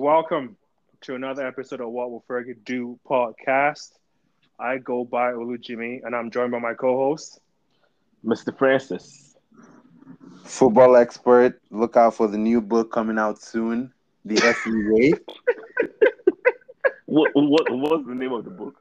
[0.00, 0.56] Welcome
[1.02, 3.90] to another episode of What Will Fergie Do podcast.
[4.58, 7.38] I go by Olu Jimmy, and I'm joined by my co-host,
[8.24, 8.56] Mr.
[8.56, 9.36] Francis.
[10.42, 11.60] Football expert.
[11.70, 13.92] Look out for the new book coming out soon.
[14.24, 15.12] The FE Way.
[17.04, 18.76] What, what what's the name of the book?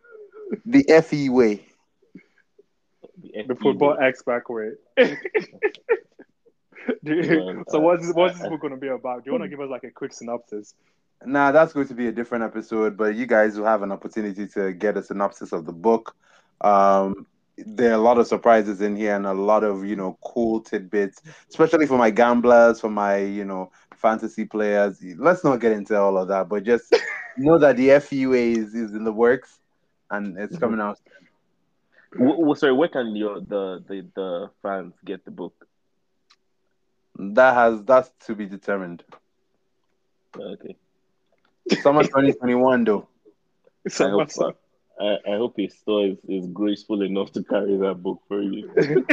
[0.66, 1.66] The FE Way.
[3.22, 4.08] the FE football Way.
[4.08, 4.70] expert way.
[7.04, 9.26] Dude, so what's this, what's this book going to be about?
[9.26, 10.76] Do you want to give us like a quick synopsis?
[11.26, 14.48] Nah, that's going to be a different episode, but you guys will have an opportunity
[14.48, 16.16] to get a synopsis of the book.
[16.62, 17.26] Um,
[17.58, 20.62] there are a lot of surprises in here and a lot of you know cool
[20.62, 25.04] tidbits, especially for my gamblers, for my you know fantasy players.
[25.18, 26.96] Let's not get into all of that, but just
[27.38, 29.60] know that the FUA is, is in the works
[30.10, 30.58] and it's Mhm.
[30.58, 30.98] coming out.
[32.14, 35.68] W- w- sorry, where can your the, the the fans get the book?
[37.18, 39.04] That has that's to be determined.
[40.36, 40.78] Okay,
[41.78, 43.08] Summer 2021 though.
[43.88, 44.38] So I hope what's?
[45.00, 48.70] I, I hope his store is, is graceful enough to carry that book for you.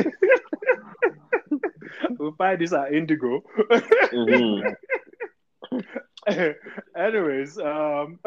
[2.19, 3.45] we'll buy this at Indigo.
[4.13, 4.75] Mhm.
[6.97, 8.19] Anyways, um,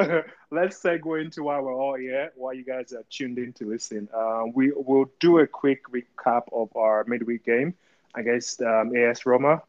[0.51, 4.07] let's segue into why we're all here, why you guys are tuned in to listen.
[4.15, 7.73] Um, we will do a quick recap of our midweek game
[8.15, 9.61] against um, AS Roma.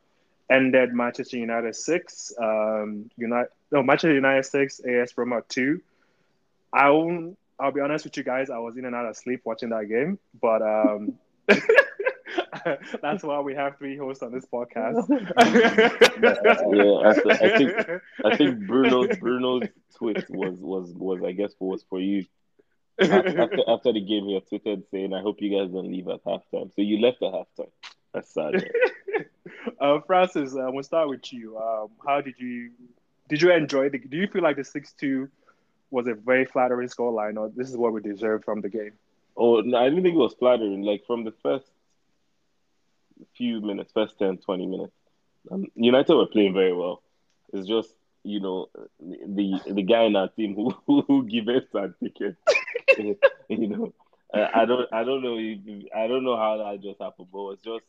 [0.48, 5.80] Ended Manchester United six, um, United no Manchester United six, AS Roma two.
[6.72, 9.42] I won't, I'll be honest with you guys, I was in and out of sleep
[9.44, 11.18] watching that game, but um,
[13.02, 15.06] that's why we have three hosts on this podcast.
[16.72, 21.84] Yeah, I, I think I think Bruno's Bruno's tweet was was was I guess was
[21.88, 22.24] for you
[23.00, 24.26] after, after the game.
[24.26, 27.32] He tweeted saying, "I hope you guys don't leave at halftime." So you left at
[27.32, 27.70] halftime.
[28.12, 28.52] That's sad.
[28.52, 29.24] man.
[29.80, 31.58] uh, Francis, uh, we'll start with you.
[31.58, 32.70] Um, how did you
[33.30, 33.98] did you enjoy the?
[33.98, 35.28] Do you feel like the six two
[35.90, 38.92] was a very flattering scoreline, or this is what we deserved from the game?
[39.36, 40.82] Oh, no, I didn't think it was flattering.
[40.82, 41.66] Like from the first
[43.36, 44.92] few minutes, first 10, 20 minutes,
[45.50, 47.02] um, United were playing very well.
[47.52, 47.90] It's just
[48.22, 48.68] you know
[49.00, 52.36] the the guy in our team who who, who gave us that ticket.
[53.48, 53.94] you know,
[54.34, 55.58] I, I don't I don't know if,
[55.96, 57.84] I don't know how that just happened, but it's just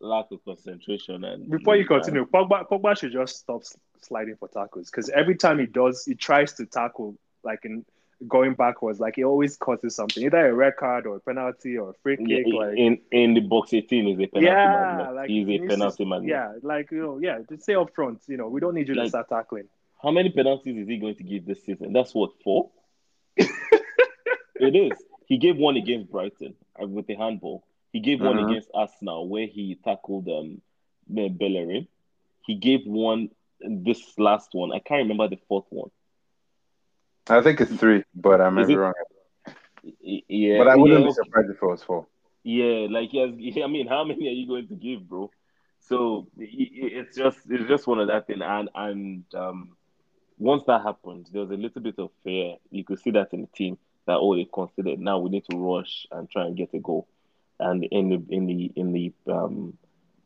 [0.00, 3.62] lack of concentration and Before you continue, Pogba, Pogba should just stop
[4.04, 7.84] sliding for tackles because every time he does, he tries to tackle like in
[8.28, 11.90] going backwards, like he always causes something, either a red card or a penalty or
[11.90, 12.46] a free Yeah, kick.
[12.52, 16.30] Like in in the box 18 is a penalty yeah, like He's a penalty magnet.
[16.30, 18.94] Yeah, like you know, yeah, just say up front, you know, we don't need you
[18.94, 19.68] to start tackling.
[20.02, 21.92] How many penalties is he going to give this season?
[21.92, 22.70] That's what four.
[23.36, 25.02] it is.
[25.26, 27.64] He gave one against Brighton uh, with the handball.
[27.92, 28.44] He gave one Mhm.
[28.44, 30.60] against Arsenal where he tackled um
[31.12, 31.86] Be- Bellerin.
[32.42, 33.30] He gave one
[33.64, 34.72] this last one.
[34.72, 35.90] I can't remember the fourth one.
[37.28, 38.94] I think it's three, but I may be wrong.
[40.28, 42.06] Yeah, But I wouldn't yeah, be surprised if it was four.
[42.44, 43.30] Yeah, like has.
[43.64, 45.30] I mean, how many are you going to give, bro?
[45.80, 49.76] So it's just it's just one of that thing, and and um,
[50.38, 52.56] once that happened, there was a little bit of fear.
[52.70, 55.56] You could see that in the team that oh, they considered now we need to
[55.56, 57.08] rush and try and get a goal,
[57.60, 59.76] and in the in the in the um,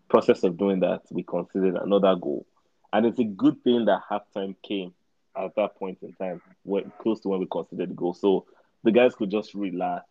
[0.08, 2.46] process of doing that, we considered another goal,
[2.92, 4.94] and it's a good thing that halftime came
[5.36, 8.46] at that point in time, when close to when we considered the goal, so
[8.84, 10.04] the guys could just relax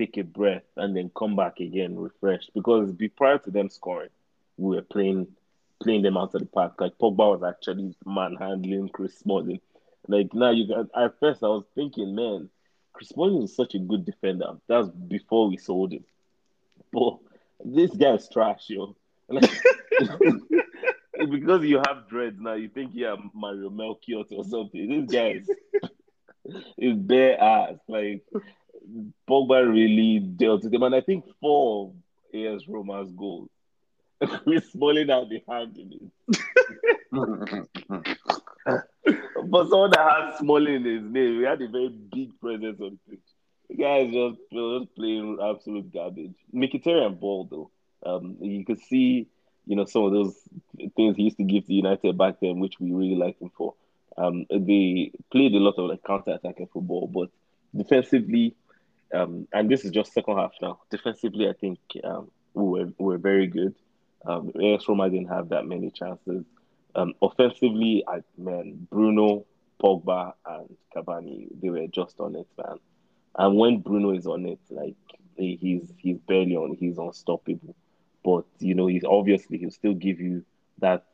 [0.00, 2.50] take a breath and then come back again refreshed.
[2.54, 4.08] Because be prior to them scoring,
[4.56, 5.26] we were playing
[5.82, 6.80] playing them out of the park.
[6.80, 9.60] Like Pogba was actually manhandling Chris Smalling.
[10.08, 12.48] Like now you got at first I was thinking, man,
[12.92, 14.52] Chris Smalling is such a good defender.
[14.66, 16.04] That's before we sold him.
[16.92, 17.18] But
[17.64, 18.96] this guy is trash, yo.
[19.28, 19.50] Like,
[21.26, 25.06] because you have dreads now, you think you're Mario Melchior or something.
[25.06, 25.50] This guy is,
[26.78, 27.74] is bare ass.
[27.88, 28.22] Like
[29.28, 33.48] Pogba really dealt with him, and I think four of AS Roma's goals.
[34.44, 36.36] Chris Smalling out the hand in it.
[39.42, 42.98] But someone that has Smalling in his name, he had a very big presence on
[43.06, 43.24] the pitch.
[43.70, 46.34] The guy is just, just playing absolute garbage.
[46.54, 47.70] Mkhitaryan ball though.
[48.04, 49.28] Um, you could see,
[49.70, 50.34] you know, some of those
[50.96, 53.74] things he used to give to United back then, which we really liked him for.
[54.18, 57.30] Um, they played a lot of like counter-attacking football, but
[57.76, 58.56] defensively,
[59.14, 60.80] um, and this is just second half now.
[60.90, 63.76] Defensively, I think um, we were we were very good.
[64.26, 66.44] Um, AS Roma didn't have that many chances.
[66.96, 69.46] Um, offensively, I man, Bruno,
[69.80, 72.78] Pogba, and Cavani, they were just on it, man.
[73.38, 74.96] And when Bruno is on it, like
[75.36, 77.76] he's he's barely on, he's unstoppable.
[78.24, 80.44] But you know, he's obviously he'll still give you
[80.78, 81.04] that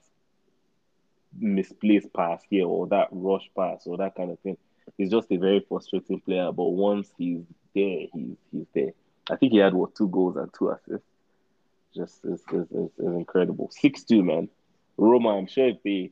[1.38, 4.56] misplaced pass here or that rush pass or that kind of thing.
[4.96, 6.52] He's just a very frustrating player.
[6.52, 7.42] But once he's
[7.74, 8.92] there, he's he's there.
[9.30, 11.06] I think he had what two goals and two assists.
[11.94, 13.70] Just is is, is, incredible.
[13.70, 14.48] Six two man.
[14.96, 16.10] Roma, I'm sure if they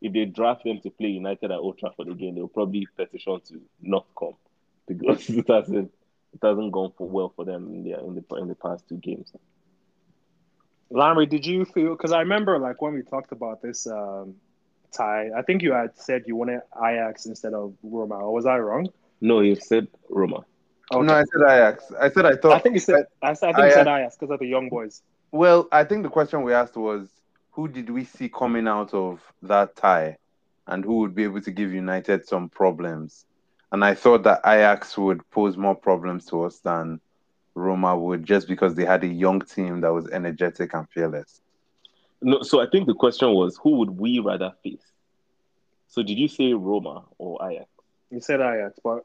[0.00, 3.60] if they draft them to play United at Old Trafford again, they'll probably petition to
[3.80, 4.34] not come
[4.86, 5.92] because it hasn't
[6.32, 8.96] it hasn't gone for well for them in the in the in the past two
[8.96, 9.32] games.
[10.90, 11.90] Larry, did you feel?
[11.96, 14.34] Because I remember, like when we talked about this um,
[14.92, 18.16] tie, I think you had said you wanted Ajax instead of Roma.
[18.16, 18.88] Or was I wrong?
[19.20, 20.44] No, you said Roma.
[20.92, 21.06] Okay.
[21.06, 21.92] No, I said Ajax.
[21.98, 22.52] I said I thought.
[22.52, 23.06] I think you said.
[23.22, 25.02] I, I think you said Ajax because of the young boys.
[25.32, 27.08] Well, I think the question we asked was,
[27.52, 30.18] who did we see coming out of that tie,
[30.66, 33.24] and who would be able to give United some problems?
[33.72, 37.00] And I thought that Ajax would pose more problems to us than
[37.54, 41.40] Roma would, just because they had a young team that was energetic and fearless.
[42.20, 44.92] No, so I think the question was, who would we rather face?
[45.88, 47.68] So did you say Roma or Ajax?
[48.10, 49.04] You said Ajax, but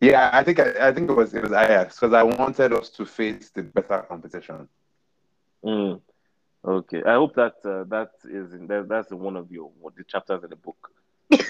[0.00, 2.90] yeah, I think I, I think it was it was Ajax because I wanted us
[2.90, 4.68] to face the better competition.
[5.64, 6.00] Mm.
[6.64, 10.44] Okay, I hope that uh, that is in, that, that's one of your the chapters
[10.44, 10.90] in the book.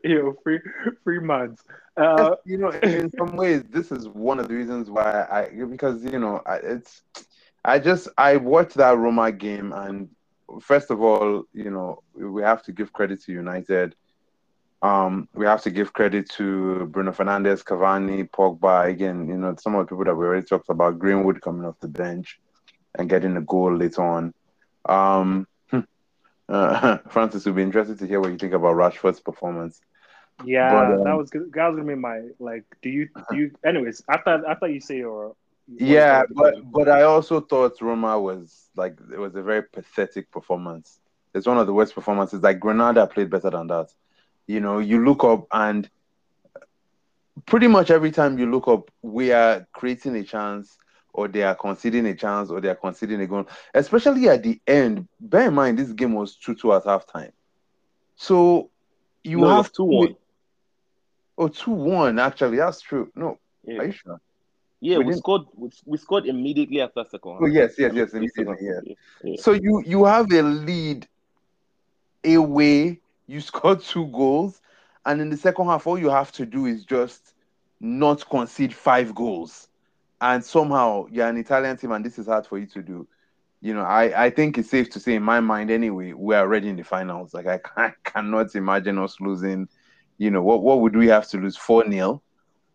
[0.04, 0.60] Yo, free
[1.04, 1.62] free months.
[1.96, 6.02] Uh, you know, in some ways, this is one of the reasons why I because
[6.04, 7.02] you know it's
[7.64, 10.08] I just I watched that Roma game and
[10.62, 13.94] first of all, you know, we have to give credit to United
[14.82, 18.88] um, we have to give credit to Bruno Fernandes, Cavani, Pogba.
[18.88, 21.78] Again, you know, some of the people that we already talked about, Greenwood coming off
[21.80, 22.40] the bench
[22.96, 24.34] and getting a goal later on.
[24.86, 25.46] Um,
[26.48, 29.82] uh, Francis, would be interested to hear what you think about Rashford's performance.
[30.44, 31.52] Yeah, but, um, that was good.
[31.52, 32.64] That was gonna be my like.
[32.82, 33.50] Do you do you?
[33.64, 35.34] Anyways, I thought I thought you say your.
[35.66, 40.98] Yeah, but but I also thought Roma was like it was a very pathetic performance.
[41.34, 42.42] It's one of the worst performances.
[42.42, 43.92] Like Granada played better than that.
[44.46, 45.88] You know, you look up and
[47.46, 50.76] pretty much every time you look up, we are creating a chance
[51.12, 53.46] or they are conceding a chance or they are conceding a goal.
[53.74, 55.06] Especially at the end.
[55.20, 57.32] Bear in mind this game was 2-2 at halftime.
[58.16, 58.70] So
[59.22, 60.16] you no, have 2-1.
[61.40, 62.58] Oh, 2-1 actually.
[62.58, 63.10] That's true.
[63.14, 63.38] No.
[63.64, 63.78] Yeah.
[63.78, 64.20] Are you sure?
[64.80, 65.42] Yeah, we, we scored.
[65.54, 67.38] We, we, scored immediately after second.
[67.40, 68.56] Oh yes, yes, yes, immediately.
[68.60, 68.94] Yeah.
[69.22, 69.36] yeah.
[69.38, 71.06] So you you have a lead
[72.24, 74.60] away you scored two goals,
[75.06, 77.34] and in the second half, all you have to do is just
[77.80, 79.68] not concede five goals.
[80.20, 83.08] And somehow you're an Italian team, and this is hard for you to do.
[83.62, 86.68] You know, I, I think it's safe to say, in my mind anyway, we're already
[86.68, 87.32] in the finals.
[87.32, 89.68] Like, I, I cannot imagine us losing.
[90.20, 91.56] You know, what, what would we have to lose?
[91.56, 92.22] 4 0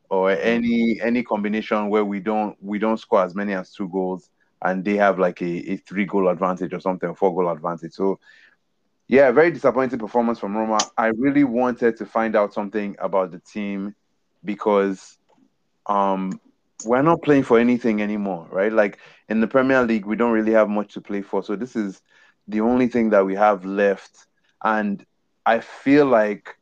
[0.09, 4.31] or any any combination where we don't we don't score as many as two goals
[4.63, 7.93] and they have like a, a three goal advantage or something, four goal advantage.
[7.93, 8.19] So
[9.07, 10.91] yeah, very disappointing performance from Roma.
[10.97, 13.95] I really wanted to find out something about the team
[14.43, 15.17] because
[15.87, 16.39] um
[16.85, 18.73] we're not playing for anything anymore, right?
[18.73, 18.99] Like
[19.29, 21.43] in the Premier League, we don't really have much to play for.
[21.43, 22.01] So this is
[22.47, 24.27] the only thing that we have left.
[24.63, 25.05] And
[25.45, 26.55] I feel like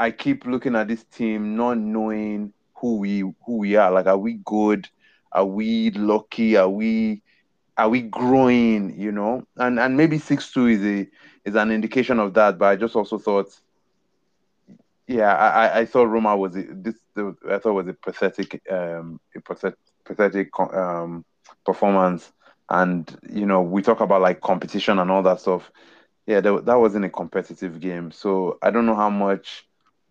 [0.00, 3.90] I keep looking at this team not knowing who we who we are.
[3.92, 4.88] Like, are we good?
[5.32, 6.56] Are we lucky?
[6.56, 7.22] Are we
[7.76, 8.98] are we growing?
[8.98, 11.08] You know, and and maybe six two is a
[11.44, 12.58] is an indication of that.
[12.58, 13.48] But I just also thought,
[15.06, 16.96] yeah, I, I thought Roma was a, this.
[17.16, 21.24] I thought was a pathetic, um, a pathetic, pathetic um,
[21.64, 22.32] performance.
[22.70, 25.70] And you know, we talk about like competition and all that stuff.
[26.26, 28.12] Yeah, that, that wasn't a competitive game.
[28.12, 29.66] So I don't know how much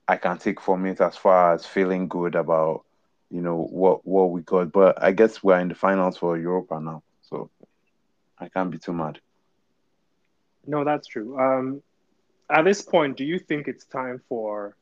[0.10, 2.84] I can take from it as far as feeling good about
[3.30, 4.72] you know what what we got.
[4.72, 7.52] But I guess we're in the finals for Europa now, so
[8.40, 9.20] I can't be too mad.
[10.66, 11.40] No, that's true.
[11.40, 11.84] Um,
[12.50, 14.76] at this point, do you think it's time for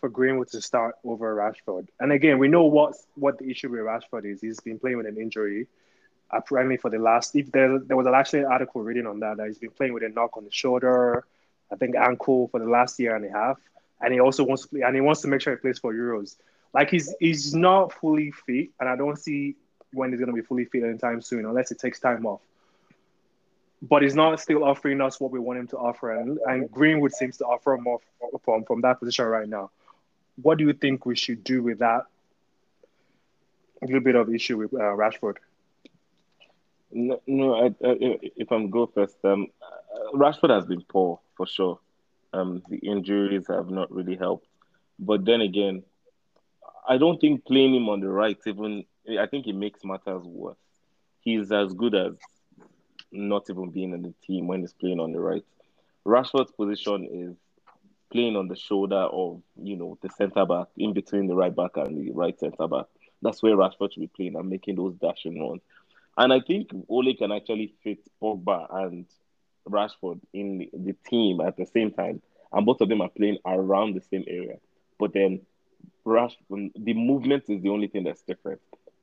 [0.00, 1.88] for Greenwood to start over Rashford?
[2.00, 4.40] And again, we know what what the issue with Rashford is.
[4.40, 5.66] He's been playing with an injury,
[6.30, 7.36] apparently for the last.
[7.36, 10.02] If there there was actually an article reading on that that he's been playing with
[10.02, 11.26] a knock on the shoulder,
[11.70, 13.58] I think ankle for the last year and a half,
[14.02, 15.94] and he also wants to play and he wants to make sure he plays for
[15.94, 16.36] Euros.
[16.74, 19.56] Like he's he's not fully fit, and I don't see
[19.92, 22.40] when he's going to be fully fit anytime soon, unless it takes time off
[23.82, 26.12] but he's not still offering us what we want him to offer.
[26.12, 27.98] And, and Greenwood seems to offer more
[28.44, 29.70] from, from that position right now.
[30.40, 32.04] What do you think we should do with that
[33.82, 35.36] a little bit of issue with uh, Rashford?
[36.92, 39.48] No, no I, I, if I'm go first, um,
[40.14, 41.80] Rashford has been poor for sure.
[42.32, 44.46] Um, the injuries have not really helped.
[44.98, 45.82] But then again,
[46.88, 48.84] I don't think playing him on the right even
[49.18, 50.56] I think it makes matters worse.
[51.20, 52.14] He's as good as
[53.10, 55.44] not even being in the team when he's playing on the right.
[56.06, 57.36] Rashford's position is
[58.10, 61.76] playing on the shoulder of you know the centre back in between the right back
[61.76, 62.86] and the right centre back.
[63.22, 65.62] That's where Rashford should be playing and making those dashing runs.
[66.16, 69.06] And I think Ole can actually fit Pogba and
[69.68, 72.20] Rashford in the, team at the same time,
[72.52, 74.56] and both of them are playing around the same area.
[74.98, 75.40] But then
[76.04, 78.60] Rash, the movement is the only thing that's different.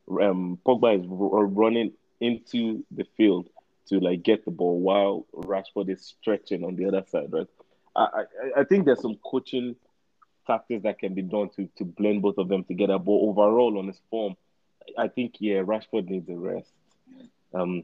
[0.10, 3.50] Um, Pogba is r- running into the field
[3.88, 7.48] to like get the ball while Rashford is stretching on the other side, right?
[7.96, 9.76] I, I, I think there's some coaching
[10.46, 12.98] tactics that can be done to to blend both of them together.
[12.98, 14.36] But overall, on his form,
[14.98, 16.72] I think yeah, Rashford needs a rest.
[17.54, 17.84] Um,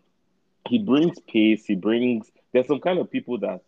[0.67, 1.65] he brings pace.
[1.65, 2.31] He brings.
[2.53, 3.61] There's some kind of people that,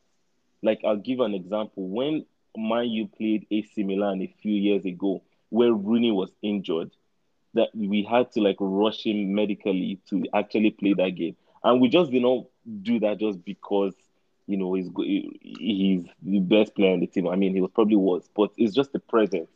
[0.62, 1.88] like, I'll give an example.
[1.88, 2.25] When
[2.56, 6.92] Man U played AC Milan a few years ago, where Rooney was injured,
[7.54, 11.89] that we had to like rush him medically to actually play that game, and we
[11.89, 12.46] just did not
[12.82, 13.94] do that just because
[14.48, 14.89] you know he's
[15.42, 17.27] he's the best player in the team.
[17.27, 19.50] I mean, he was probably was, but it's just the presence.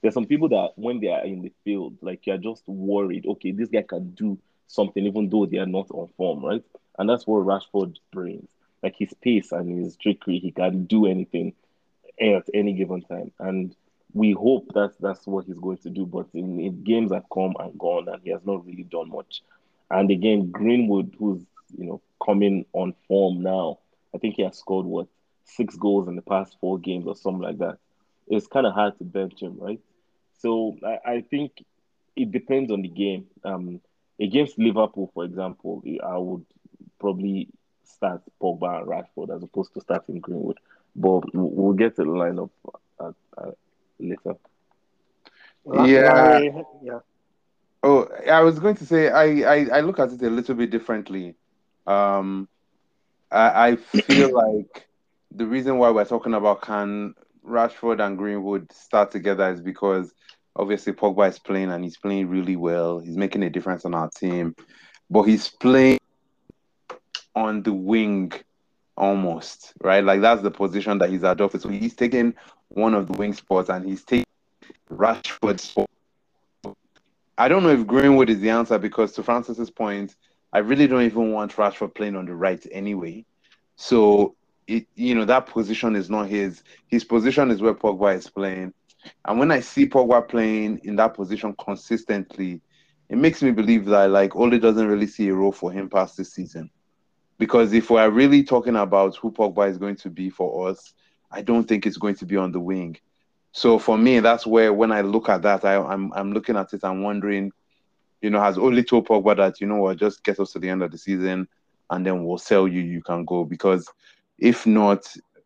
[0.00, 3.26] There's some people that when they are in the field, like you're just worried.
[3.26, 6.64] Okay, this guy can do something even though they are not on form, right?
[6.98, 8.48] And that's what Rashford brings.
[8.82, 11.54] Like his pace and his trickery, he can do anything
[12.20, 13.32] at any given time.
[13.38, 13.74] And
[14.12, 16.06] we hope that that's what he's going to do.
[16.06, 19.42] But in, in games have come and gone, and he has not really done much.
[19.90, 21.42] And again, Greenwood, who's
[21.76, 23.78] you know coming on form now,
[24.14, 25.06] I think he has scored what
[25.44, 27.78] six goals in the past four games or something like that.
[28.28, 29.80] It's kind of hard to bench him, right?
[30.38, 31.52] So I, I think
[32.16, 33.26] it depends on the game.
[33.44, 33.80] Um,
[34.20, 36.44] against Liverpool, for example, I would
[37.02, 37.48] probably
[37.84, 40.58] start Pogba and Rashford as opposed to starting Greenwood.
[40.96, 42.50] But we'll get to the lineup
[43.00, 43.50] uh, uh,
[43.98, 44.36] later.
[45.64, 46.40] Yeah.
[46.82, 46.98] yeah.
[47.82, 50.70] Oh, I was going to say I, I, I look at it a little bit
[50.70, 51.34] differently.
[51.86, 52.48] Um,
[53.30, 54.88] I, I feel like
[55.34, 60.12] the reason why we're talking about can Rashford and Greenwood start together is because
[60.54, 63.00] obviously Pogba is playing and he's playing really well.
[63.00, 64.54] He's making a difference on our team,
[65.10, 65.98] but he's playing
[67.34, 68.32] on the wing
[68.96, 70.04] almost, right?
[70.04, 71.62] Like that's the position that he's adopted.
[71.62, 72.34] So he's taking
[72.68, 74.26] one of the wing spots and he's taking
[74.90, 75.88] Rashford's spot.
[77.38, 80.14] I don't know if Greenwood is the answer because to Francis's point,
[80.52, 83.24] I really don't even want Rashford playing on the right anyway.
[83.76, 84.34] So
[84.66, 86.62] it you know that position is not his.
[86.86, 88.74] His position is where Pogba is playing.
[89.24, 92.60] And when I see Pogba playing in that position consistently,
[93.08, 96.16] it makes me believe that like Ole doesn't really see a role for him past
[96.16, 96.70] this season.
[97.38, 100.94] Because if we're really talking about who Pogba is going to be for us,
[101.30, 102.96] I don't think it's going to be on the wing.
[103.52, 106.72] So for me, that's where when I look at that, I, I'm I'm looking at
[106.72, 107.52] it, I'm wondering,
[108.20, 110.68] you know, has Ole told Pogba that, you know what, just get us to the
[110.68, 111.48] end of the season
[111.90, 113.44] and then we'll sell you, you can go.
[113.44, 113.88] Because
[114.38, 115.04] if not,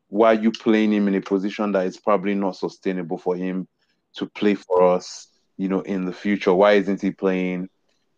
[0.09, 3.67] why are you playing him in a position that is probably not sustainable for him
[4.15, 6.55] to play for us, you know, in the future?
[6.55, 7.69] Why isn't he playing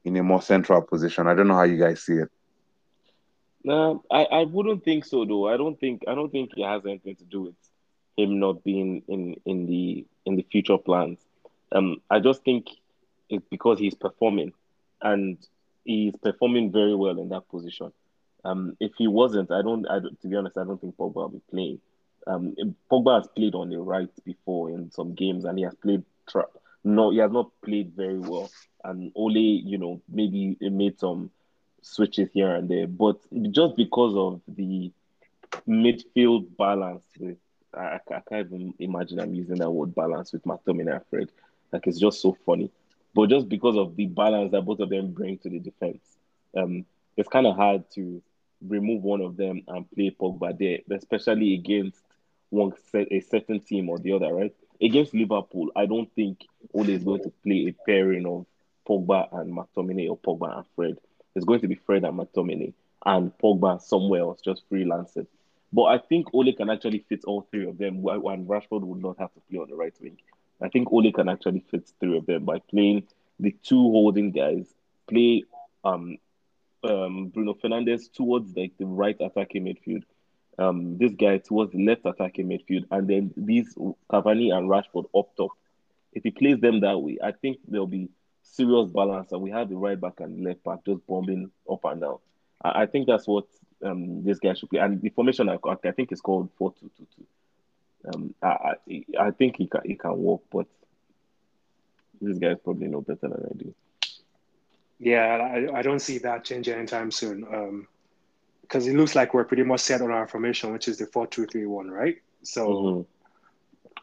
[0.05, 1.27] in a more central position?
[1.27, 2.29] I don't know how you guys see it.
[3.69, 5.49] No, I, I wouldn't think so though.
[5.49, 7.55] I don't think I don't think it has anything to do with
[8.17, 11.19] him not being in in the in the future plans.
[11.73, 12.67] Um, I just think
[13.29, 14.53] it's because he's performing,
[15.03, 15.39] and
[15.85, 17.93] he's performing very well in that position.
[18.45, 20.01] Um, if he wasn't, I don't, I.
[20.01, 21.81] To be honest, I don't think Pogba will be playing.
[22.27, 22.55] Um,
[22.91, 26.05] Pogba has played on the right before in some games, and he has played.
[26.29, 26.47] Tra-
[26.85, 28.51] no, he has not played very well,
[28.85, 31.31] and only you know maybe made some
[31.89, 32.87] switches here and there.
[32.87, 33.19] But
[33.53, 34.93] just because of the
[35.69, 37.37] midfield balance with
[37.75, 41.31] I, I can't even imagine I'm using that word balance with McTominay and Fred.
[41.73, 42.71] Like it's just so funny.
[43.15, 46.03] But just because of the balance that both of them bring to the defense,
[46.57, 46.85] um,
[47.17, 48.23] it's kind of hard to
[48.67, 52.03] remove one of them and play Pogba there, especially against
[52.51, 54.55] one a certain team or the other, right?
[54.81, 58.47] Against Liverpool, I don't think Ole is going to play a pairing of
[58.89, 60.99] Pogba and McTominay or Pogba and Fred.
[61.39, 62.73] It's going to be Fred and McTominay
[63.07, 65.27] and Pogba somewhere else, just freelancing.
[65.73, 69.19] But I think Ole can actually fit all three of them, and Rashford would not
[69.19, 70.19] have to play on the right wing.
[70.61, 73.05] I think Ole can actually fit three of them by playing
[73.39, 74.67] the two holding guys,
[75.09, 75.45] play
[75.85, 76.19] um,
[76.83, 80.03] um, Bruno Fernandes towards like the right attacking midfield,
[80.59, 83.73] um, this guy towards the left attacking midfield, and then these
[84.11, 85.53] Cavani and Rashford up top.
[86.13, 88.09] If he plays them that way, I think there'll be
[88.53, 92.01] serious balance, and we have the right back and left back just bombing up and
[92.01, 92.19] down.
[92.63, 93.45] I, I think that's what
[93.85, 94.81] um, this guy should play.
[94.81, 97.27] And the formation I, I think is called four two two two.
[98.13, 98.75] Um, I,
[99.19, 100.67] I think he can he can work, but
[102.21, 103.75] this guy's probably no better than I do.
[105.01, 107.45] Yeah, I, I don't see that changing anytime soon.
[107.45, 107.89] Um,
[108.63, 111.91] because it looks like we're pretty much set on our formation, which is the four-two-three-one,
[111.91, 112.21] right?
[112.43, 113.07] So, Mhm.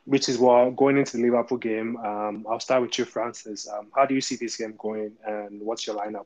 [0.06, 1.98] Which is what going into the Liverpool game.
[1.98, 3.68] Um, I'll start with you, Francis.
[3.68, 6.26] Um, how do you see this game going, and what's your lineup?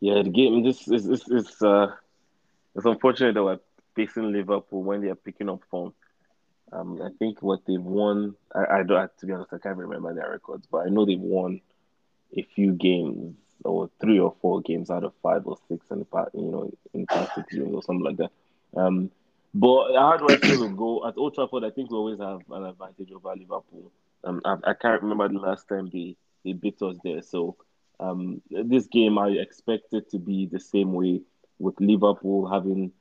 [0.00, 0.62] Yeah, the game.
[0.62, 1.92] This is is is uh,
[2.74, 3.58] it's unfortunate that we're
[3.94, 5.94] facing Liverpool when they are picking up form.
[6.72, 8.34] Um, I think what they've won.
[8.54, 9.10] I, I don't.
[9.18, 11.60] To be honest, I can't remember their records, but I know they've won
[12.36, 16.04] a few games or three or four games out of five or six in the
[16.04, 16.30] past.
[16.34, 18.30] You know, in past six games or something like that.
[18.76, 19.10] Um,
[19.58, 21.64] but how do I feel to go at Old Trafford?
[21.64, 23.90] I think we always have an advantage over Liverpool.
[24.22, 27.22] Um, I, I can't remember the last time they they beat us there.
[27.22, 27.56] So
[27.98, 31.22] um, this game, I expect it to be the same way
[31.58, 32.92] with Liverpool having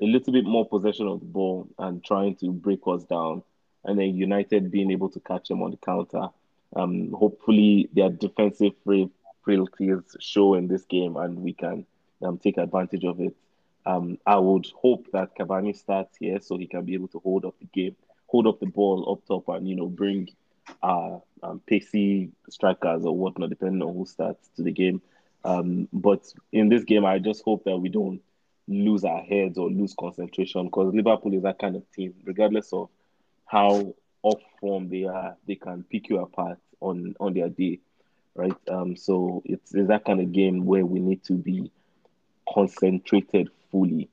[0.00, 3.42] a little bit more possession of the ball and trying to break us down,
[3.84, 6.28] and then United being able to catch them on the counter.
[6.76, 11.86] Um, hopefully, their defensive frailties show in this game, and we can
[12.22, 13.34] um, take advantage of it.
[13.86, 17.44] Um, I would hope that Cavani starts here so he can be able to hold
[17.44, 20.28] up the game, hold up the ball up top, and you know bring
[20.82, 25.02] uh, um, pacey strikers or whatnot, depending on who starts to the game.
[25.44, 28.22] Um, but in this game, I just hope that we don't
[28.66, 32.88] lose our heads or lose concentration because Liverpool is that kind of team, regardless of
[33.44, 37.80] how off form they are, they can pick you apart on on their day,
[38.34, 38.56] right?
[38.68, 41.70] Um, so it's, it's that kind of game where we need to be
[42.52, 44.08] concentrated fully.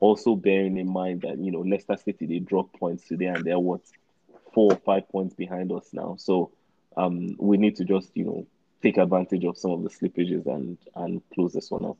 [0.00, 3.60] Also bearing in mind that you know Leicester City they drop points today and they're
[3.60, 3.82] what
[4.52, 6.16] four or five points behind us now.
[6.18, 6.50] So
[6.96, 8.46] um, we need to just you know
[8.82, 11.96] take advantage of some of the slippages and and close this one up.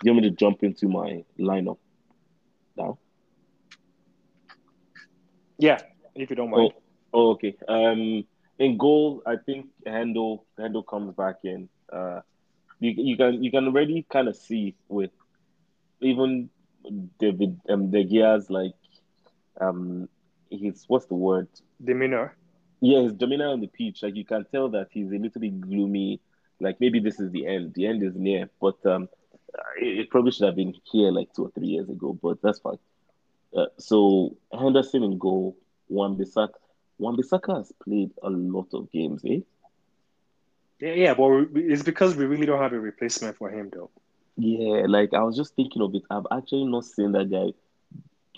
[0.00, 1.78] Do you want me to jump into my lineup
[2.76, 2.98] now?
[5.58, 5.80] Yeah,
[6.14, 6.72] if you don't mind.
[7.12, 7.56] Oh, oh, okay.
[7.66, 8.24] Um,
[8.60, 11.68] in goal, I think Hendo Hendo comes back in.
[11.92, 12.20] Uh,
[12.78, 15.10] you you can you can already kind of see with
[16.00, 16.50] even
[17.18, 18.74] David um De Gea's like
[19.60, 20.08] um
[20.50, 21.48] his what's the word?
[21.84, 22.36] Demeanor.
[22.80, 24.02] yeah his demeanor on the pitch.
[24.02, 26.20] Like you can tell that he's a little bit gloomy.
[26.60, 27.74] Like maybe this is the end.
[27.74, 28.48] The end is near.
[28.60, 29.08] But um
[29.80, 32.18] it, it probably should have been here like two or three years ago.
[32.20, 32.78] But that's fine.
[33.56, 35.56] Uh, so Henderson in goal.
[35.88, 36.54] Wan Bissaka
[36.98, 39.40] Wan Bissaka has played a lot of games eh?
[40.80, 43.90] Yeah, yeah, but it's because we really don't have a replacement for him, though.
[44.38, 46.04] Yeah, like I was just thinking of it.
[46.10, 47.52] I've actually not seen that guy.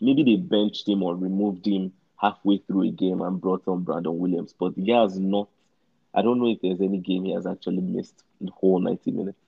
[0.00, 4.18] Maybe they benched him or removed him halfway through a game and brought on Brandon
[4.18, 5.48] Williams, but he has not.
[6.14, 9.38] I don't know if there's any game he has actually missed the whole 90 minutes.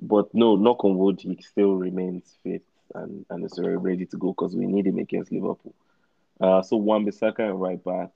[0.00, 2.62] But no, knock on wood, he still remains fit
[2.94, 5.74] and, and is ready to go because we need him against Liverpool.
[6.40, 8.10] Uh, so Wan Bissaka right back,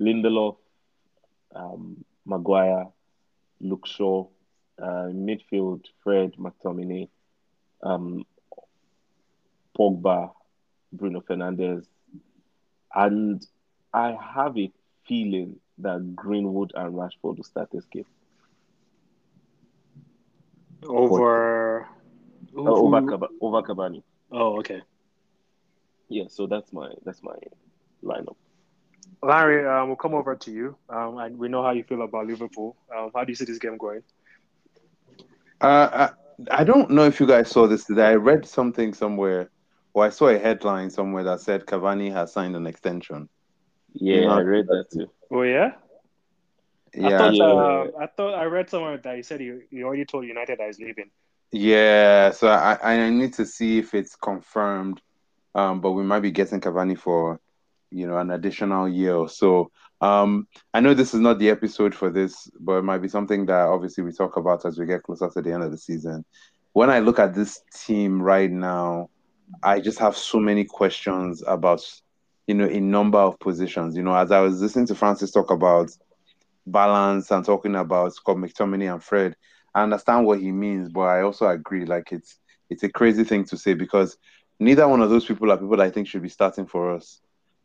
[0.00, 0.56] Lindelof,
[1.54, 2.86] um, Maguire,
[3.60, 4.26] Luke Shaw,
[4.80, 7.08] uh, midfield, Fred, McTominay,
[7.82, 8.24] um,
[9.78, 10.32] Pogba,
[10.92, 11.86] Bruno Fernandes,
[12.94, 13.46] and
[13.92, 14.70] I have a
[15.06, 18.04] feeling that Greenwood and Rashford will start this game
[20.86, 21.82] Over.
[21.82, 21.86] uh,
[22.56, 24.02] over Cava- over Cavani.
[24.30, 24.82] Oh, okay.
[26.08, 27.36] Yeah, so that's my that's my
[28.02, 28.36] lineup.
[29.22, 30.76] Larry, um, we'll come over to you.
[30.88, 32.76] Um, and we know how you feel about Liverpool.
[32.96, 34.02] Um, how do you see this game going?
[35.60, 36.08] Uh,
[36.50, 38.06] I, I don't know if you guys saw this today.
[38.06, 39.50] I read something somewhere,
[39.94, 43.28] or I saw a headline somewhere that said Cavani has signed an extension.
[44.10, 44.34] Yeah, Yeah.
[44.34, 45.06] I read that too.
[45.30, 45.72] Oh yeah.
[47.02, 47.34] I Yeah, thought.
[47.34, 47.44] Yeah.
[47.44, 50.66] Uh, I thought I read somewhere that he said he, he already told United that
[50.66, 51.10] he's leaving.
[51.52, 52.30] yeah.
[52.30, 55.00] So I, I need to see if it's confirmed.
[55.54, 57.40] Um, but we might be getting Cavani for,
[57.90, 59.70] you know, an additional year or so.
[60.00, 63.46] Um, I know this is not the episode for this, but it might be something
[63.46, 66.24] that obviously we talk about as we get closer to the end of the season.
[66.72, 69.10] When I look at this team right now,
[69.62, 71.84] I just have so many questions about,
[72.46, 73.96] you know, a number of positions.
[73.96, 75.90] You know, as I was listening to Francis talk about
[76.66, 79.36] balance and talking about Scott McTominay and Fred,
[79.74, 81.84] I understand what he means, but I also agree.
[81.84, 82.38] Like it's
[82.70, 84.16] it's a crazy thing to say because
[84.58, 87.20] neither one of those people are people I think should be starting for us,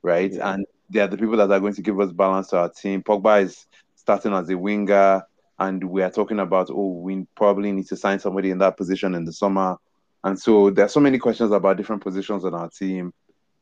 [0.06, 0.32] right?
[0.32, 0.54] Yeah.
[0.54, 3.02] And they are the people that are going to give us balance to our team.
[3.02, 3.66] Pogba is
[3.96, 5.24] starting as a winger,
[5.60, 9.16] and we are talking about oh, we probably need to sign somebody in that position
[9.16, 9.78] in the summer.
[10.24, 13.14] And so there are so many questions about different positions on our team.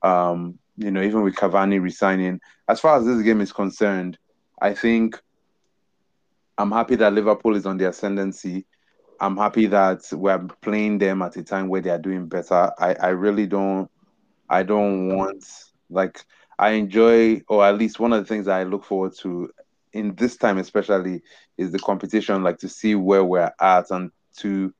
[0.02, 2.40] Um, you know, even with Cavani resigning.
[2.68, 4.18] As far as this game is concerned,
[4.62, 5.22] I think
[6.58, 8.66] I'm happy that Liverpool is on the ascendancy.
[9.20, 12.72] I'm happy that we're playing them at a time where they are doing better.
[12.80, 13.90] I, I really don't
[14.50, 15.46] I don't want
[15.94, 16.24] like
[16.60, 19.50] I enjoy or at least one of the things I look forward to
[19.94, 21.22] in this time especially
[21.58, 24.74] is the competition, like to see where we're at and to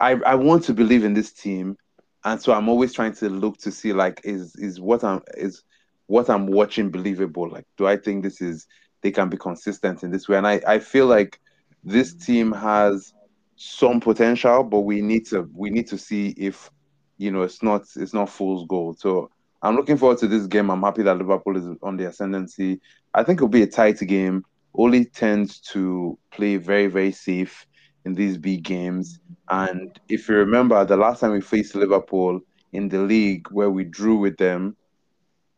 [0.00, 1.76] I, I want to believe in this team
[2.24, 5.62] and so I'm always trying to look to see like is is what I'm is
[6.06, 7.48] what I'm watching believable?
[7.48, 8.66] Like, do I think this is
[9.02, 10.36] they can be consistent in this way?
[10.36, 11.40] And I I feel like
[11.84, 13.12] this team has
[13.56, 16.70] some potential, but we need to we need to see if
[17.16, 18.98] you know it's not it's not fool's gold.
[18.98, 19.30] So
[19.62, 20.70] I'm looking forward to this game.
[20.70, 22.80] I'm happy that Liverpool is on the ascendancy.
[23.14, 24.44] I think it'll be a tight game.
[24.74, 27.66] Ole tends to play very very safe
[28.04, 29.18] in these big games.
[29.48, 32.40] And if you remember, the last time we faced Liverpool
[32.72, 34.76] in the league where we drew with them,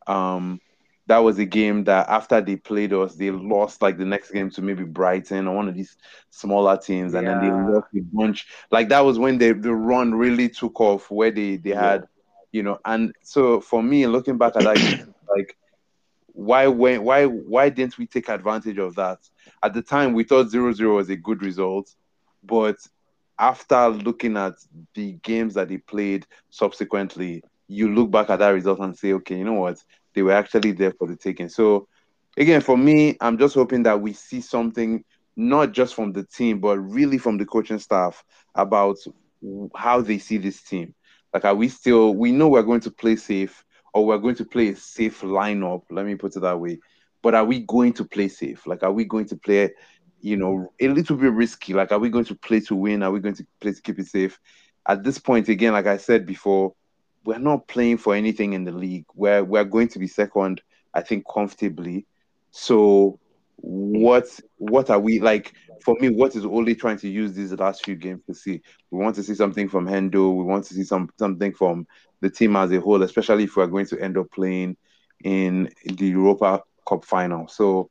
[0.06, 0.60] um,
[1.08, 4.50] that was a game that after they played us, they lost like the next game
[4.50, 5.96] to maybe Brighton or one of these
[6.30, 8.46] smaller teams, and then they lost a bunch.
[8.70, 11.82] Like that was when they, the run really took off, where they they yeah.
[11.82, 12.08] had,
[12.52, 12.78] you know.
[12.84, 15.56] And so for me, looking back at that, like
[16.32, 19.18] why when why why didn't we take advantage of that?
[19.62, 21.94] At the time, we thought 0-0 was a good result,
[22.44, 22.76] but
[23.38, 24.54] after looking at
[24.94, 29.36] the games that they played subsequently, you look back at that result and say, okay,
[29.36, 29.82] you know what?
[30.14, 31.48] They were actually there for the taking.
[31.48, 31.86] So,
[32.36, 35.04] again, for me, I'm just hoping that we see something
[35.36, 38.96] not just from the team, but really from the coaching staff about
[39.76, 40.94] how they see this team.
[41.32, 44.44] Like, are we still, we know we're going to play safe or we're going to
[44.44, 45.82] play a safe lineup.
[45.90, 46.78] Let me put it that way.
[47.22, 48.66] But are we going to play safe?
[48.66, 49.70] Like, are we going to play
[50.20, 51.74] you know, a little bit risky.
[51.74, 53.02] Like, are we going to play to win?
[53.02, 54.38] Are we going to play to keep it safe?
[54.86, 56.74] At this point, again, like I said before,
[57.24, 59.04] we're not playing for anything in the league.
[59.14, 60.62] We're we're going to be second,
[60.94, 62.06] I think, comfortably.
[62.50, 63.18] So,
[63.60, 65.52] what what are we like?
[65.84, 68.62] For me, what is only trying to use these last few games to see?
[68.90, 70.34] We want to see something from Hendo.
[70.36, 71.86] We want to see some something from
[72.20, 74.76] the team as a whole, especially if we're going to end up playing
[75.24, 77.48] in the Europa Cup final.
[77.48, 77.90] So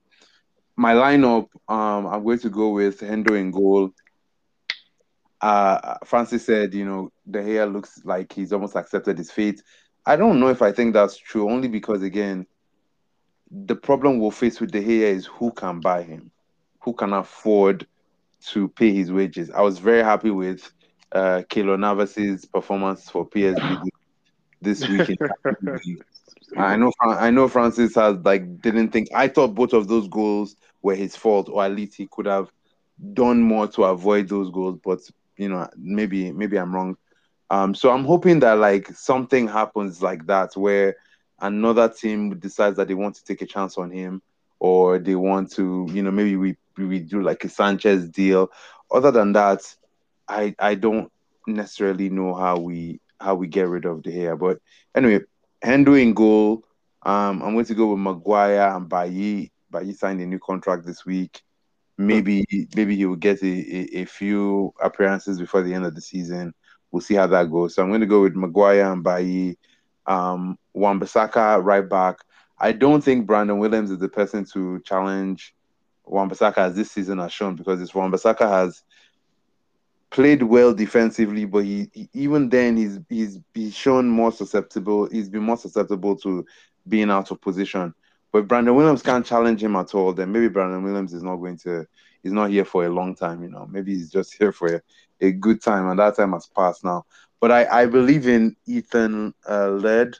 [0.76, 3.92] my lineup, um, I'm going to go with Hendo in goal.
[5.42, 9.62] Uh, Francis said, you know, De Gea looks like he's almost accepted his fate.
[10.06, 12.48] I don't know if I think that's true, only because again,
[13.52, 16.32] the problem we'll face with De Gea is who can buy him,
[16.82, 17.88] who can afford
[18.48, 19.50] to pay his wages.
[19.52, 20.72] I was very happy with
[21.12, 23.78] uh Keylor Navas's performance for PSG
[24.62, 25.20] this weekend.
[26.58, 30.56] I know I know Francis has like didn't think I thought both of those goals
[30.82, 32.52] were his fault, or at least he could have
[33.14, 34.80] done more to avoid those goals.
[34.84, 35.00] But
[35.38, 36.96] you know, maybe maybe I'm wrong.
[37.50, 40.96] Um, so I'm hoping that like something happens like that where
[41.40, 44.22] another team decides that they want to take a chance on him,
[44.60, 48.52] or they want to, you know, maybe we we do like a Sanchez deal.
[48.92, 49.62] Other than that,
[50.28, 51.12] I I don't
[51.46, 54.36] necessarily know how we how we get rid of the hair.
[54.36, 54.60] But
[54.96, 55.22] anyway,
[55.64, 56.64] Hendo in goal.
[57.04, 61.06] Um, I'm going to go with Maguire and but he signed a new contract this
[61.06, 61.42] week.
[61.98, 62.46] Maybe
[62.76, 66.54] maybe he will get a, a, a, few appearances before the end of the season.
[66.92, 67.76] We'll see how that goes.
[67.76, 69.58] So I'm going to go with Maguire and Bailly,
[70.08, 72.18] um, Wan-Bissaka right back.
[72.60, 75.54] I don't think Brandon Williams is the person to challenge
[76.06, 78.84] Wan-Bissaka as this season has shown because this Wan-Bissaka has
[80.10, 85.08] played well defensively, but he, he, even then he's he's he's shown more susceptible.
[85.10, 86.46] He's been more susceptible to
[86.88, 87.94] being out of position.
[88.32, 91.58] But Brandon Williams can't challenge him at all, then maybe Brandon Williams is not going
[91.60, 91.86] to
[92.28, 93.66] he's not here for a long time, you know.
[93.72, 94.82] Maybe he's just here for a,
[95.22, 97.06] a good time and that time has passed now.
[97.40, 100.18] But I, I believe in Ethan uh, Laird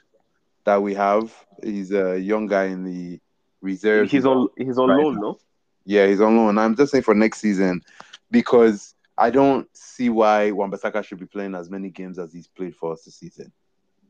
[0.64, 1.34] that we have.
[1.62, 3.20] He's a young guy in the
[3.60, 4.10] reserve.
[4.10, 5.38] He's on he's on right loan, no?
[5.84, 6.56] Yeah, he's on loan.
[6.56, 7.82] I'm just saying for next season
[8.30, 12.76] because I don't see why Wan-Bissaka should be playing as many games as he's played
[12.76, 13.52] for us this season.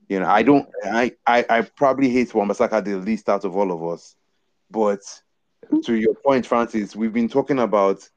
[0.09, 0.69] You know, I don't.
[0.85, 4.15] I I, I probably hate Wan-Bissaka the least out of all of us.
[4.71, 5.01] But
[5.67, 5.81] Mm-hmm.
[5.81, 8.09] to your point, Francis, we've been talking about.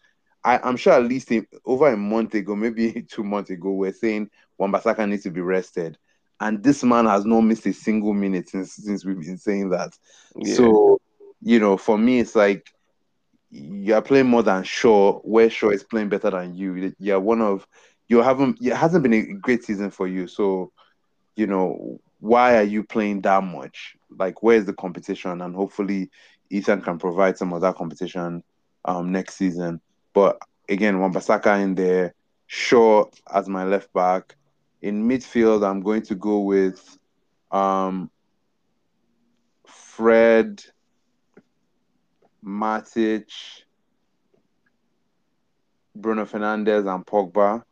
[0.44, 1.32] I, I'm sure at least
[1.66, 5.98] over a month ago, maybe two months ago, we're saying Wan-Bissaka needs to be rested,
[6.40, 9.98] and this man has not missed a single minute since since we've been saying that.
[10.36, 10.54] Yeah.
[10.56, 11.02] So,
[11.42, 12.74] you know, for me, it's like
[13.52, 16.94] you're playing more than Shaw, where Shaw is playing better than you.
[17.00, 17.68] You're one of
[18.08, 18.60] you haven't.
[18.62, 20.72] It hasn't been a great season for you, so
[21.36, 23.96] you know, why are you playing that much?
[24.10, 25.42] Like, where's the competition?
[25.42, 26.10] And hopefully,
[26.52, 28.44] Ethan can provide some of that competition
[28.86, 29.82] um, next season.
[30.14, 32.14] But again, Wan-Bissaka in there,
[32.48, 34.36] Shaw as my left back.
[34.82, 36.98] In midfield, I'm going to go with
[37.52, 38.10] um,
[39.66, 40.64] Fred,
[42.44, 43.30] Matic,
[45.96, 47.64] Bruno Fernandes, and Pogba.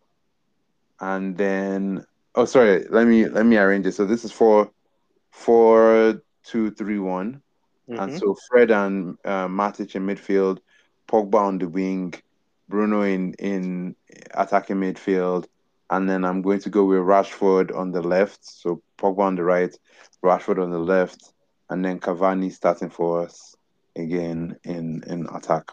[1.01, 2.85] And then Oh, sorry.
[2.89, 3.93] Let me let me arrange it.
[3.93, 4.71] So this is four,
[5.31, 7.41] four, two, three, one,
[7.89, 7.99] mm-hmm.
[7.99, 10.59] and so Fred and uh, Matic in midfield,
[11.07, 12.13] Pogba on the wing,
[12.67, 13.95] Bruno in in
[14.33, 15.47] attacking midfield,
[15.89, 18.45] and then I'm going to go with Rashford on the left.
[18.45, 19.75] So Pogba on the right,
[20.23, 21.33] Rashford on the left,
[21.69, 23.55] and then Cavani starting for us
[23.95, 25.71] again in in attack.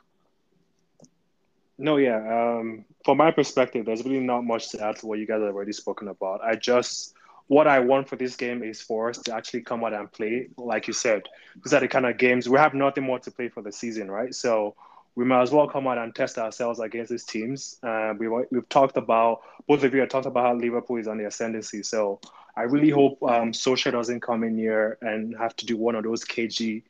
[1.79, 2.17] No, yeah.
[2.17, 5.55] Um, from my perspective, there's really not much to add to what you guys have
[5.55, 6.41] already spoken about.
[6.43, 7.15] I just
[7.49, 10.49] what I want for this game is for us to actually come out and play,
[10.57, 11.23] like you said.
[11.63, 14.11] These are the kind of games we have nothing more to play for the season,
[14.11, 14.35] right?
[14.35, 14.75] So
[15.15, 17.79] we might as well come out and test ourselves against these teams.
[17.83, 21.19] Uh, we've we've talked about both of you have talked about how Liverpool is on
[21.19, 21.83] the ascendancy.
[21.83, 22.21] So
[22.57, 26.05] I really hope um, Solskjaer doesn't come in here and have to do one of
[26.05, 26.83] those KG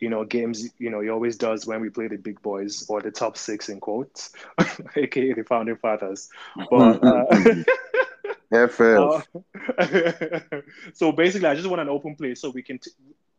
[0.00, 3.02] you know, games, you know, he always does when we play the big boys or
[3.02, 4.32] the top six in quotes,
[4.96, 6.30] aka the founding fathers.
[6.70, 7.26] But uh,
[8.50, 8.82] FF.
[8.82, 9.20] uh,
[10.92, 12.90] so basically, I just want an open play so we can, t-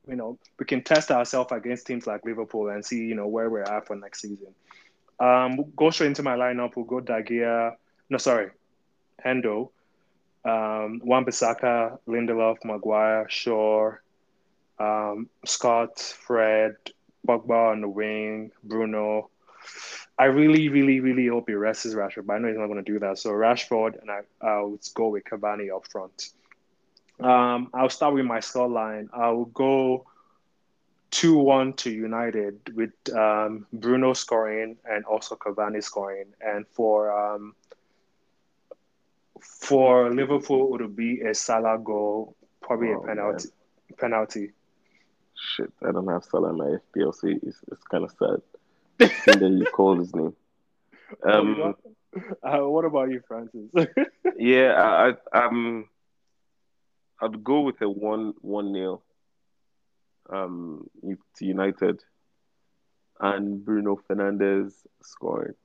[0.07, 3.49] you know, we can test ourselves against teams like Liverpool and see, you know, where
[3.49, 4.53] we're at for next season.
[5.19, 6.75] Um, go straight into my lineup.
[6.75, 7.75] We'll go De Gea.
[8.09, 8.51] No, sorry,
[9.23, 9.69] Hendo,
[10.43, 13.91] um, Wan-Bissaka, Lindelof, Maguire, Shaw,
[14.79, 16.75] um, Scott, Fred,
[17.27, 19.29] Pogba on the wing, Bruno.
[20.21, 22.91] I really, really, really hope he rests Rashford, but I know he's not going to
[22.93, 23.17] do that.
[23.17, 26.29] So Rashford, and I, I'll go with Cavani up front.
[27.19, 29.09] Um, I'll start with my score line.
[29.13, 30.05] I'll go
[31.09, 36.27] 2 1 to United with um, Bruno scoring and also Cavani scoring.
[36.39, 37.55] And for um,
[39.39, 43.49] for Liverpool, it would be a Salah goal, probably Oh, a penalty.
[43.97, 44.51] Penalty.
[45.35, 48.41] Shit, I don't have Salah in my FPL, so it's, it's kind of sad.
[49.27, 50.35] And then you call his name.
[51.25, 51.75] Oh, Um,
[52.41, 53.69] uh, what about you, Francis?
[54.37, 55.89] yeah, I, I um,
[57.21, 59.03] I'd go with a one one nil.
[60.29, 60.89] Um,
[61.37, 61.99] to United,
[63.19, 65.55] and Bruno Fernandes scoring.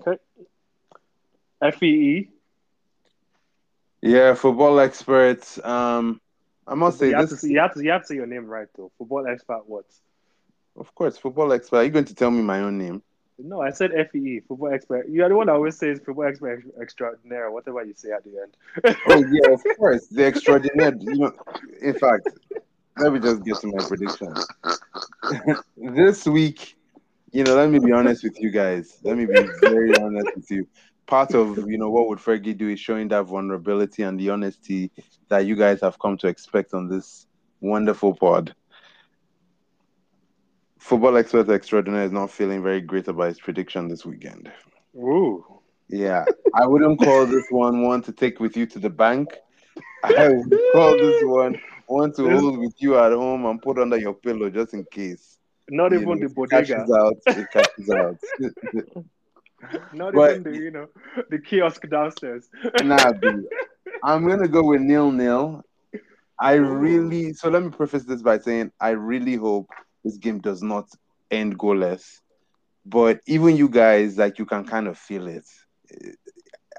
[0.00, 0.18] okay.
[1.78, 2.30] FEE.
[4.00, 5.62] Yeah, football experts.
[5.62, 6.20] Um,
[6.66, 7.44] I must say You have, to, this.
[7.44, 8.90] you, have to, you have to say your name right, though.
[8.98, 9.84] Football expert, what?
[10.76, 11.78] Of course, football expert.
[11.78, 13.02] Are you going to tell me my own name?
[13.38, 15.08] No, I said FEE, football expert.
[15.08, 18.30] You are the one that always says football expert extraordinaire, whatever you say at the
[18.40, 18.96] end.
[19.08, 20.06] Oh yeah, of course.
[20.06, 20.96] The extraordinary.
[21.00, 21.32] You know,
[21.80, 22.28] in fact,
[22.98, 24.34] let me just get to my prediction.
[25.94, 26.76] this week,
[27.32, 28.98] you know, let me be honest with you guys.
[29.02, 30.68] Let me be very honest with you.
[31.06, 34.90] Part of you know what would Fergie do is showing that vulnerability and the honesty
[35.28, 37.26] that you guys have come to expect on this
[37.60, 38.54] wonderful pod.
[40.82, 44.50] Football expert extraordinaire is not feeling very great about his prediction this weekend.
[44.96, 45.44] Ooh.
[45.88, 49.28] Yeah, I wouldn't call this one one to take with you to the bank.
[50.02, 53.96] I would call this one one to hold with you at home and put under
[53.96, 55.38] your pillow just in case.
[55.70, 56.66] Not You even know, the bodega.
[56.66, 58.18] catches out, it catches out.
[59.92, 60.88] Not But- even the, you know,
[61.30, 62.48] the kiosk downstairs.
[62.82, 63.12] nah.
[64.02, 65.62] I'm gonna go with nil nil.
[66.40, 69.68] I really so let me preface this by saying I really hope
[70.04, 70.88] this game does not
[71.30, 72.20] end goalless.
[72.84, 75.44] But even you guys, like you can kind of feel it.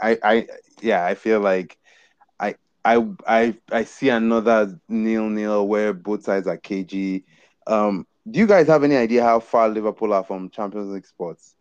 [0.02, 0.48] I I
[0.82, 1.78] yeah, I feel like
[2.40, 7.24] I I I I see another nil nil where both sides are KG.
[7.68, 11.56] Um, do you guys have any idea how far Liverpool are from Champions League spots?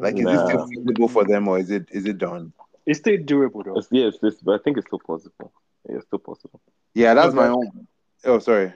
[0.00, 0.46] Like, is it Nah.
[0.46, 2.52] still feasible for them, or is it is it done?
[2.86, 3.78] It's still doable, though.
[3.78, 5.52] It's, yeah, it's this, but I think it's still possible.
[5.88, 6.60] Yeah, it's still possible.
[6.94, 7.86] Yeah, that's No, my own.
[8.24, 8.72] Oh, sorry.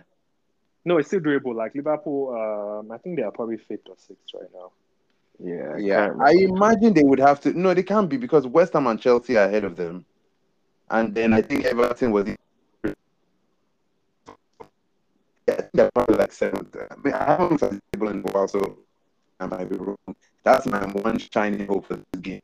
[0.85, 1.55] No, it's still doable.
[1.55, 4.73] Like Liverpool, um, I think they are probably fifth or sixth right now.
[5.43, 7.59] Yeah, Yeah, can't I imagine they would have to.
[7.59, 10.05] No, they can't be because West Ham and Chelsea are ahead of them,
[10.90, 12.29] and then I think Everton was.
[12.29, 12.35] Yeah,
[15.49, 16.77] I think they're probably like seventh.
[16.77, 18.79] I, mean, I haven't looked at the table in a while, so
[19.38, 19.97] I might be wrong.
[20.45, 22.43] That's my one shining hope for this game.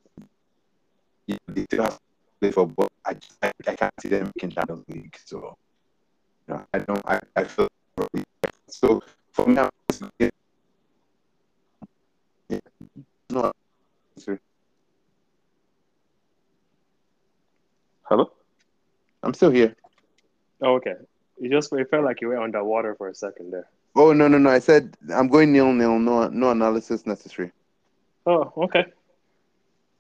[1.27, 2.01] Yeah, they still have to
[2.41, 5.17] play for, but I just I, I can't see them making Champions League.
[5.25, 5.57] So,
[6.49, 7.03] you know, I don't.
[7.07, 7.69] I, I feel
[8.69, 9.03] so.
[9.37, 9.69] For now,
[10.01, 10.11] I'm
[12.49, 12.59] yeah,
[13.29, 13.53] no.
[18.05, 18.31] Hello?
[19.23, 19.77] I'm still here.
[20.63, 20.95] Oh, okay.
[21.39, 23.69] It just it felt like you were underwater for a second there.
[23.95, 24.49] Oh no no no!
[24.49, 25.99] I said I'm going nil nil.
[25.99, 27.53] No no analysis necessary.
[28.25, 28.87] Oh, okay.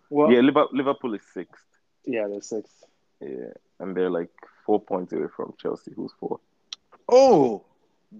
[0.09, 1.62] Well, Yeah, yeah, Liverpool, Liverpool is sixth.
[2.06, 2.85] Yeah, they're sixth.
[3.20, 4.30] Yeah, and they're like
[4.64, 6.40] four points away from Chelsea, who's four.
[7.06, 7.64] Oh,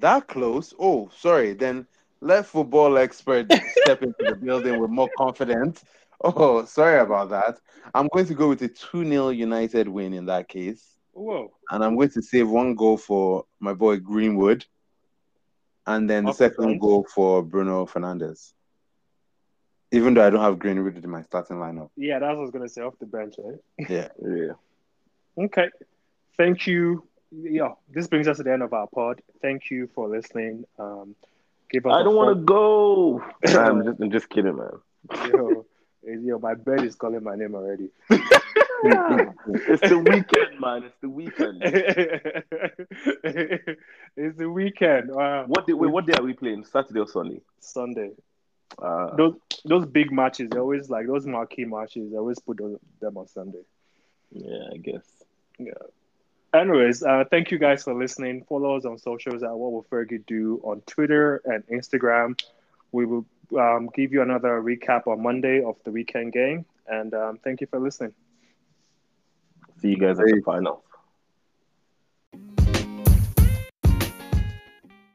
[0.01, 0.75] that close.
[0.79, 1.55] Oh, sorry.
[1.55, 1.87] Then
[2.21, 5.85] let football expert step into the building with more confidence.
[6.23, 7.59] Oh, sorry about that.
[7.95, 10.97] I'm going to go with a 2 0 United win in that case.
[11.13, 11.53] Whoa.
[11.71, 14.65] And I'm going to save one goal for my boy Greenwood.
[15.87, 18.53] And then the second goal for Bruno Fernandes.
[19.93, 21.91] Even though I don't have Greenwood in my starting lineup.
[21.97, 23.89] Yeah, that's what I was gonna say off the bench, right?
[23.89, 24.09] Yeah.
[24.23, 24.53] Yeah.
[25.39, 25.69] Okay.
[26.39, 27.07] Thank you.
[27.31, 29.21] Yeah, this brings us to the end of our pod.
[29.43, 30.65] Thank you for listening.
[30.79, 31.15] Um,
[31.71, 31.93] give us.
[31.95, 33.23] I don't want to go.
[33.47, 34.71] I'm just, I'm just kidding, man.
[35.29, 35.67] Yo,
[36.03, 37.91] yo, my bed is calling my name already.
[38.11, 40.85] it's the weekend, man.
[40.85, 41.63] It's the weekend.
[44.17, 45.11] it's the weekend.
[45.11, 45.73] Uh, What day?
[45.73, 46.65] Wait, what day are we playing?
[46.65, 47.41] Saturday or Sunday?
[47.61, 48.11] Sunday.
[48.79, 49.35] Uh, Those
[49.65, 52.11] those big matches, they always like those marquee matches.
[52.11, 53.63] They always put those, them on Sunday.
[54.31, 55.05] yeah, I guess.
[56.57, 58.45] Anyways, uh, thank you guys for listening.
[58.49, 62.39] Follow us on socials at What Will Fergie Do on Twitter and Instagram.
[62.93, 63.27] We will
[63.59, 66.65] um, give you another recap on Monday of the weekend game.
[66.89, 68.15] And um, thank you for listening.
[69.79, 70.41] See you guys at the Hey.
[70.45, 70.83] finals.